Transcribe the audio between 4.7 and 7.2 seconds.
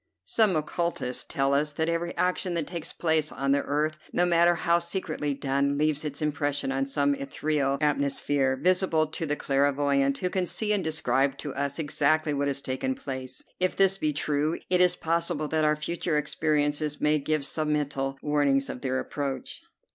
secretly done, leaves its impression on some